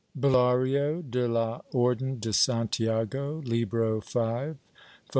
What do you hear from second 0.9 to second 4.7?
de la Orclen de Santiago, Libro V, fol.